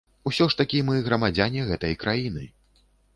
[0.29, 2.47] Усё ж такі мы грамадзяне гэтай краіны.